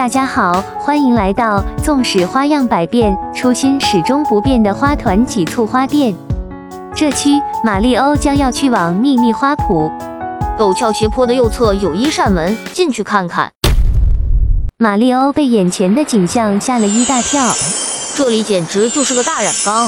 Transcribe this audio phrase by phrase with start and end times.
[0.00, 6.16] 大家好，欢迎来到纵使花样百变，初心始终不变的花团几簇花店。
[6.96, 9.92] 这期马里欧将要去往秘密花圃，
[10.58, 13.52] 陡峭斜坡的右侧有一扇门，进去看看。
[14.78, 17.54] 马里欧被眼前的景象吓了一大跳，
[18.16, 19.86] 这里简直就是个大染缸，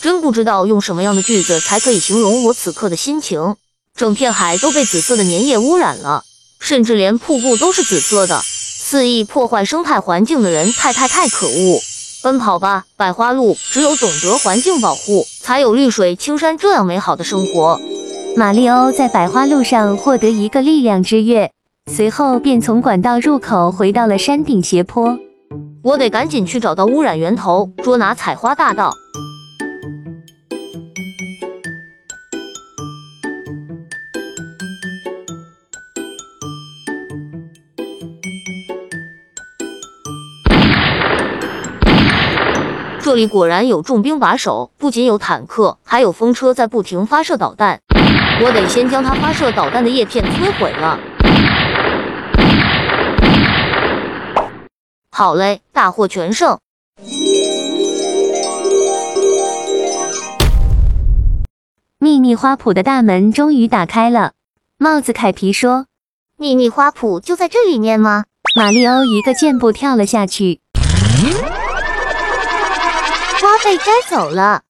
[0.00, 3.54] 真不知道用什么样的句子才可以形容我此刻的心情。
[3.94, 6.24] 整片海都被紫色的粘液污染了。
[6.58, 8.42] 甚至连瀑布都是紫色的，
[8.88, 11.80] 肆意破坏生态环境的人太太太可恶！
[12.22, 13.56] 奔跑吧，百花路！
[13.72, 17.80] 只有懂得环境保护，才有绿水青山这样美好的生活。
[18.36, 21.50] 马里欧在百花路上获得一个力量之跃，
[21.90, 25.18] 随后便从管道入口回到了山顶斜坡。
[25.82, 28.92] 我得赶紧去找到污染源头，捉拿采花大盗。
[43.06, 47.80] 这里果然有重兵把守，不仅有坦克，还有风车在不停发射导弹。
[48.42, 50.98] 我得先将它发射导弹的叶片摧毁了。
[55.08, 56.58] 好嘞，大获全胜！
[62.00, 64.32] 秘密花圃的大门终于打开了。
[64.78, 65.86] 帽子凯皮说
[66.36, 68.24] ：“秘密花圃就在这里面吗？”
[68.56, 70.58] 马里欧一个箭步跳了下去。
[73.66, 74.62] 被摘走了。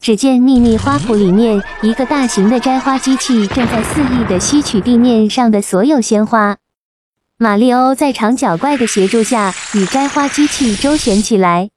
[0.00, 6.56] 只见秘密花圃里面，一个大型的摘花机器正在肆意的吸取地面上的所有鲜花。
[7.36, 11.70] 马里欧在长脚怪的协助下，与摘花机器周旋起来。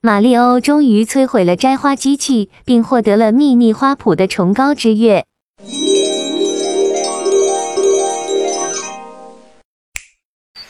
[0.00, 5.26] 马里欧终于摧毁了摘花机器，并获得了秘密花圃的崇高之月。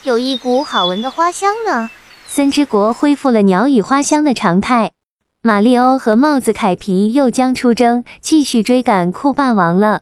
[0.03, 1.91] 有一股好闻的花香呢。
[2.27, 4.93] 森之国恢复了鸟语花香的常态。
[5.43, 10.01] 马里欧和帽子凯皮又将出征，继续追赶酷霸王了。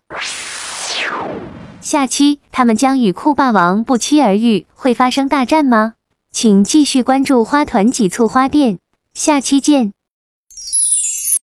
[1.81, 5.95] 下期他们将与酷霸王不期而遇，会发生大战吗？
[6.31, 8.79] 请继续关注花团几簇花店。
[9.17, 9.96] 下期见。